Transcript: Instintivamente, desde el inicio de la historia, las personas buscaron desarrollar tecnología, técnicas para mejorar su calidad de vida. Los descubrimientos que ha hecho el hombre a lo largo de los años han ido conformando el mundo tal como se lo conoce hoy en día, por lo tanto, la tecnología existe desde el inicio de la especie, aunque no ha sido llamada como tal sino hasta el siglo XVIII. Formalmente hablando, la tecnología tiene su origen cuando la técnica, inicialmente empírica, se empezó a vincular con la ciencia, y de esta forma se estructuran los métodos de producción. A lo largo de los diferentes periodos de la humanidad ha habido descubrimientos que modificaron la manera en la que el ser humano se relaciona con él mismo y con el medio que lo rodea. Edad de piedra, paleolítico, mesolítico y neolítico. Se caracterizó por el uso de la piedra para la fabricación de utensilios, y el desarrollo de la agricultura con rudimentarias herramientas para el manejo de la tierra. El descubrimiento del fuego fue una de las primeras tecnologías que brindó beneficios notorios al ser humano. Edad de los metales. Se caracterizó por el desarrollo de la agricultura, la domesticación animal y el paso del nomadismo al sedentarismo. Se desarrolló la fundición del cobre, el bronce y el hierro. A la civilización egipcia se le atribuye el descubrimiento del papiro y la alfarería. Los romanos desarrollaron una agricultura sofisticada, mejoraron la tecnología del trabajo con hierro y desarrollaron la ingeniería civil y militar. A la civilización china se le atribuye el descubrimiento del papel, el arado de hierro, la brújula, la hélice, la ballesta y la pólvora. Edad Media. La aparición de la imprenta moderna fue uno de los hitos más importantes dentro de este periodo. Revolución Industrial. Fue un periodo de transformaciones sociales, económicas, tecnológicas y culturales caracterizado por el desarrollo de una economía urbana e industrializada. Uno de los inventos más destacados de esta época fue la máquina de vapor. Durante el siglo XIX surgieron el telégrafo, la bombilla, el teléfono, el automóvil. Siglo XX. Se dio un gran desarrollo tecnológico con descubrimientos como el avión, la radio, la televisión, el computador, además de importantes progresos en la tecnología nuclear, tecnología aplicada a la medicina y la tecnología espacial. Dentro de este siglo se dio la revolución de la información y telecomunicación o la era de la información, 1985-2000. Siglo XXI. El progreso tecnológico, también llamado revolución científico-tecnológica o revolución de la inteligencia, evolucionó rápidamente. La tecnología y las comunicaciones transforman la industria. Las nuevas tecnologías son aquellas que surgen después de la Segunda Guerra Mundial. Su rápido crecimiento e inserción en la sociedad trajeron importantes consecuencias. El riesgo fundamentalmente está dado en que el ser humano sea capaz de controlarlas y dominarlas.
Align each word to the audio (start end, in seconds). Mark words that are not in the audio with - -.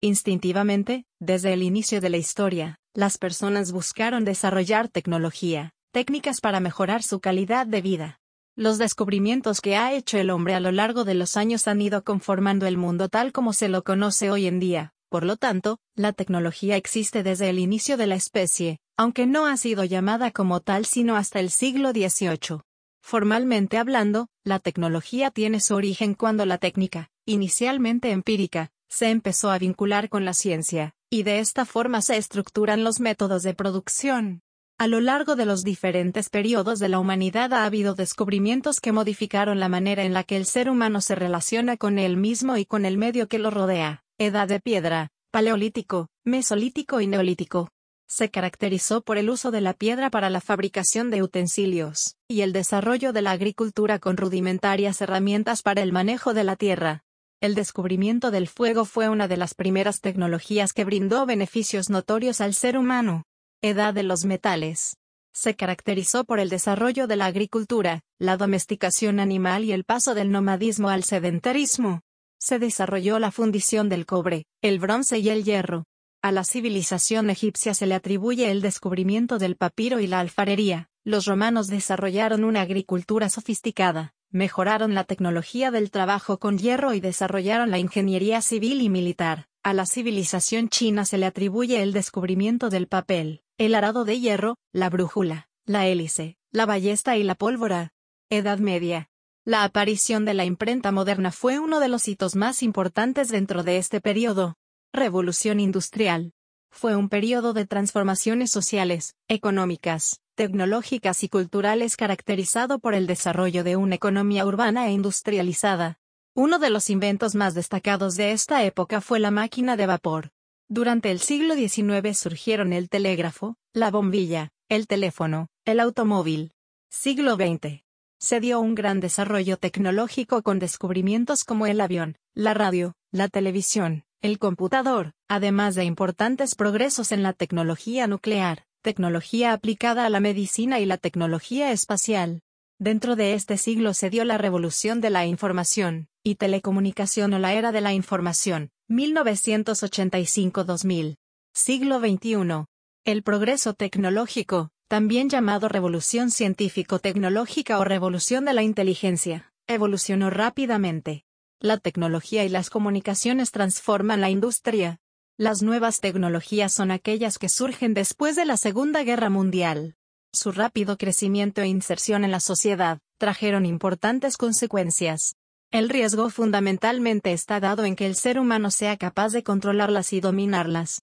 Instintivamente, 0.00 1.06
desde 1.18 1.52
el 1.52 1.64
inicio 1.64 2.00
de 2.00 2.08
la 2.08 2.18
historia, 2.18 2.78
las 2.94 3.18
personas 3.18 3.72
buscaron 3.72 4.24
desarrollar 4.24 4.88
tecnología, 4.88 5.72
técnicas 5.92 6.40
para 6.40 6.60
mejorar 6.60 7.02
su 7.02 7.18
calidad 7.18 7.66
de 7.66 7.82
vida. 7.82 8.20
Los 8.54 8.78
descubrimientos 8.78 9.60
que 9.60 9.74
ha 9.74 9.92
hecho 9.92 10.16
el 10.16 10.30
hombre 10.30 10.54
a 10.54 10.60
lo 10.60 10.70
largo 10.70 11.02
de 11.02 11.14
los 11.14 11.36
años 11.36 11.66
han 11.66 11.80
ido 11.80 12.04
conformando 12.04 12.66
el 12.66 12.76
mundo 12.76 13.08
tal 13.08 13.32
como 13.32 13.52
se 13.52 13.68
lo 13.68 13.82
conoce 13.82 14.30
hoy 14.30 14.46
en 14.46 14.60
día, 14.60 14.92
por 15.08 15.24
lo 15.24 15.36
tanto, 15.36 15.78
la 15.96 16.12
tecnología 16.12 16.76
existe 16.76 17.24
desde 17.24 17.48
el 17.48 17.58
inicio 17.58 17.96
de 17.96 18.06
la 18.06 18.14
especie, 18.14 18.78
aunque 18.96 19.26
no 19.26 19.46
ha 19.46 19.56
sido 19.56 19.82
llamada 19.82 20.30
como 20.30 20.60
tal 20.60 20.86
sino 20.86 21.16
hasta 21.16 21.40
el 21.40 21.50
siglo 21.50 21.90
XVIII. 21.90 22.60
Formalmente 23.02 23.78
hablando, 23.78 24.28
la 24.44 24.60
tecnología 24.60 25.32
tiene 25.32 25.60
su 25.60 25.74
origen 25.74 26.14
cuando 26.14 26.46
la 26.46 26.58
técnica, 26.58 27.10
inicialmente 27.26 28.10
empírica, 28.10 28.70
se 28.88 29.10
empezó 29.10 29.50
a 29.50 29.58
vincular 29.58 30.08
con 30.08 30.24
la 30.24 30.34
ciencia, 30.34 30.94
y 31.10 31.22
de 31.22 31.38
esta 31.38 31.64
forma 31.64 32.02
se 32.02 32.16
estructuran 32.16 32.84
los 32.84 33.00
métodos 33.00 33.42
de 33.42 33.54
producción. 33.54 34.42
A 34.80 34.86
lo 34.86 35.00
largo 35.00 35.34
de 35.34 35.44
los 35.44 35.64
diferentes 35.64 36.30
periodos 36.30 36.78
de 36.78 36.88
la 36.88 37.00
humanidad 37.00 37.52
ha 37.52 37.64
habido 37.64 37.94
descubrimientos 37.94 38.78
que 38.80 38.92
modificaron 38.92 39.58
la 39.58 39.68
manera 39.68 40.04
en 40.04 40.14
la 40.14 40.22
que 40.22 40.36
el 40.36 40.46
ser 40.46 40.70
humano 40.70 41.00
se 41.00 41.16
relaciona 41.16 41.76
con 41.76 41.98
él 41.98 42.16
mismo 42.16 42.56
y 42.56 42.64
con 42.64 42.84
el 42.84 42.96
medio 42.96 43.26
que 43.26 43.40
lo 43.40 43.50
rodea. 43.50 44.04
Edad 44.18 44.46
de 44.46 44.60
piedra, 44.60 45.10
paleolítico, 45.32 46.08
mesolítico 46.24 47.00
y 47.00 47.08
neolítico. 47.08 47.70
Se 48.06 48.30
caracterizó 48.30 49.02
por 49.02 49.18
el 49.18 49.30
uso 49.30 49.50
de 49.50 49.60
la 49.60 49.74
piedra 49.74 50.10
para 50.10 50.30
la 50.30 50.40
fabricación 50.40 51.10
de 51.10 51.22
utensilios, 51.22 52.16
y 52.28 52.42
el 52.42 52.52
desarrollo 52.52 53.12
de 53.12 53.22
la 53.22 53.32
agricultura 53.32 53.98
con 53.98 54.16
rudimentarias 54.16 55.00
herramientas 55.00 55.62
para 55.62 55.82
el 55.82 55.92
manejo 55.92 56.34
de 56.34 56.44
la 56.44 56.54
tierra. 56.54 57.04
El 57.40 57.54
descubrimiento 57.54 58.32
del 58.32 58.48
fuego 58.48 58.84
fue 58.84 59.08
una 59.08 59.28
de 59.28 59.36
las 59.36 59.54
primeras 59.54 60.00
tecnologías 60.00 60.72
que 60.72 60.84
brindó 60.84 61.24
beneficios 61.24 61.88
notorios 61.88 62.40
al 62.40 62.52
ser 62.52 62.76
humano. 62.76 63.22
Edad 63.62 63.94
de 63.94 64.02
los 64.02 64.24
metales. 64.24 64.96
Se 65.32 65.54
caracterizó 65.54 66.24
por 66.24 66.40
el 66.40 66.48
desarrollo 66.48 67.06
de 67.06 67.14
la 67.14 67.26
agricultura, 67.26 68.00
la 68.18 68.36
domesticación 68.36 69.20
animal 69.20 69.62
y 69.62 69.70
el 69.70 69.84
paso 69.84 70.16
del 70.16 70.32
nomadismo 70.32 70.88
al 70.88 71.04
sedentarismo. 71.04 72.00
Se 72.40 72.58
desarrolló 72.58 73.20
la 73.20 73.30
fundición 73.30 73.88
del 73.88 74.04
cobre, 74.04 74.46
el 74.60 74.80
bronce 74.80 75.20
y 75.20 75.28
el 75.28 75.44
hierro. 75.44 75.84
A 76.22 76.32
la 76.32 76.42
civilización 76.42 77.30
egipcia 77.30 77.72
se 77.72 77.86
le 77.86 77.94
atribuye 77.94 78.50
el 78.50 78.62
descubrimiento 78.62 79.38
del 79.38 79.54
papiro 79.54 80.00
y 80.00 80.08
la 80.08 80.18
alfarería. 80.18 80.88
Los 81.04 81.26
romanos 81.26 81.68
desarrollaron 81.68 82.42
una 82.42 82.62
agricultura 82.62 83.28
sofisticada, 83.28 84.12
mejoraron 84.30 84.94
la 84.94 85.04
tecnología 85.04 85.70
del 85.70 85.90
trabajo 85.90 86.38
con 86.38 86.58
hierro 86.58 86.94
y 86.94 87.00
desarrollaron 87.00 87.70
la 87.70 87.78
ingeniería 87.78 88.42
civil 88.42 88.82
y 88.82 88.88
militar. 88.88 89.46
A 89.62 89.74
la 89.74 89.86
civilización 89.86 90.68
china 90.68 91.04
se 91.04 91.18
le 91.18 91.26
atribuye 91.26 91.82
el 91.82 91.92
descubrimiento 91.92 92.70
del 92.70 92.86
papel, 92.86 93.42
el 93.58 93.74
arado 93.74 94.04
de 94.04 94.20
hierro, 94.20 94.56
la 94.72 94.88
brújula, 94.90 95.48
la 95.66 95.86
hélice, 95.86 96.36
la 96.52 96.66
ballesta 96.66 97.16
y 97.16 97.22
la 97.22 97.34
pólvora. 97.34 97.92
Edad 98.30 98.58
Media. 98.58 99.08
La 99.44 99.64
aparición 99.64 100.26
de 100.26 100.34
la 100.34 100.44
imprenta 100.44 100.92
moderna 100.92 101.32
fue 101.32 101.58
uno 101.58 101.80
de 101.80 101.88
los 101.88 102.06
hitos 102.08 102.36
más 102.36 102.62
importantes 102.62 103.28
dentro 103.28 103.62
de 103.62 103.78
este 103.78 104.00
periodo. 104.00 104.56
Revolución 104.92 105.60
Industrial. 105.60 106.32
Fue 106.70 106.96
un 106.96 107.08
periodo 107.08 107.52
de 107.52 107.66
transformaciones 107.66 108.50
sociales, 108.50 109.16
económicas, 109.28 110.20
tecnológicas 110.34 111.24
y 111.24 111.28
culturales 111.28 111.96
caracterizado 111.96 112.78
por 112.78 112.94
el 112.94 113.06
desarrollo 113.06 113.64
de 113.64 113.76
una 113.76 113.96
economía 113.96 114.46
urbana 114.46 114.86
e 114.86 114.92
industrializada. 114.92 115.98
Uno 116.34 116.60
de 116.60 116.70
los 116.70 116.90
inventos 116.90 117.34
más 117.34 117.54
destacados 117.54 118.14
de 118.14 118.30
esta 118.30 118.62
época 118.64 119.00
fue 119.00 119.18
la 119.18 119.32
máquina 119.32 119.76
de 119.76 119.86
vapor. 119.86 120.30
Durante 120.68 121.10
el 121.10 121.18
siglo 121.18 121.54
XIX 121.54 122.16
surgieron 122.16 122.72
el 122.72 122.88
telégrafo, 122.88 123.56
la 123.72 123.90
bombilla, 123.90 124.50
el 124.68 124.86
teléfono, 124.86 125.48
el 125.64 125.80
automóvil. 125.80 126.52
Siglo 126.90 127.34
XX. 127.34 127.82
Se 128.20 128.40
dio 128.40 128.60
un 128.60 128.74
gran 128.74 129.00
desarrollo 129.00 129.56
tecnológico 129.56 130.42
con 130.42 130.58
descubrimientos 130.58 131.44
como 131.44 131.66
el 131.66 131.80
avión, 131.80 132.16
la 132.34 132.54
radio, 132.54 132.94
la 133.10 133.28
televisión, 133.28 134.04
el 134.20 134.38
computador, 134.38 135.12
además 135.28 135.76
de 135.76 135.84
importantes 135.84 136.56
progresos 136.56 137.12
en 137.12 137.22
la 137.22 137.32
tecnología 137.32 138.08
nuclear, 138.08 138.66
tecnología 138.82 139.52
aplicada 139.52 140.06
a 140.06 140.10
la 140.10 140.18
medicina 140.18 140.80
y 140.80 140.86
la 140.86 140.98
tecnología 140.98 141.70
espacial. 141.70 142.40
Dentro 142.80 143.14
de 143.16 143.34
este 143.34 143.58
siglo 143.58 143.92
se 143.94 144.10
dio 144.10 144.24
la 144.24 144.38
revolución 144.38 145.00
de 145.00 145.10
la 145.10 145.26
información 145.26 146.08
y 146.24 146.34
telecomunicación 146.36 147.34
o 147.34 147.38
la 147.38 147.54
era 147.54 147.70
de 147.72 147.80
la 147.80 147.92
información, 147.92 148.70
1985-2000. 148.88 151.16
Siglo 151.54 152.00
XXI. 152.00 152.64
El 153.04 153.22
progreso 153.22 153.74
tecnológico, 153.74 154.70
también 154.88 155.28
llamado 155.28 155.68
revolución 155.68 156.30
científico-tecnológica 156.30 157.78
o 157.78 157.84
revolución 157.84 158.44
de 158.44 158.54
la 158.54 158.62
inteligencia, 158.62 159.52
evolucionó 159.66 160.30
rápidamente. 160.30 161.24
La 161.60 161.76
tecnología 161.76 162.44
y 162.44 162.48
las 162.48 162.70
comunicaciones 162.70 163.50
transforman 163.50 164.20
la 164.20 164.30
industria. 164.30 165.00
Las 165.36 165.60
nuevas 165.60 165.98
tecnologías 165.98 166.72
son 166.72 166.92
aquellas 166.92 167.36
que 167.36 167.48
surgen 167.48 167.94
después 167.94 168.36
de 168.36 168.44
la 168.44 168.56
Segunda 168.56 169.02
Guerra 169.02 169.28
Mundial. 169.28 169.96
Su 170.32 170.52
rápido 170.52 170.96
crecimiento 170.96 171.60
e 171.60 171.66
inserción 171.66 172.22
en 172.24 172.30
la 172.30 172.38
sociedad 172.38 173.00
trajeron 173.18 173.66
importantes 173.66 174.36
consecuencias. 174.36 175.34
El 175.72 175.88
riesgo 175.88 176.30
fundamentalmente 176.30 177.32
está 177.32 177.58
dado 177.58 177.84
en 177.84 177.96
que 177.96 178.06
el 178.06 178.14
ser 178.14 178.38
humano 178.38 178.70
sea 178.70 178.96
capaz 178.96 179.32
de 179.32 179.42
controlarlas 179.42 180.12
y 180.12 180.20
dominarlas. 180.20 180.96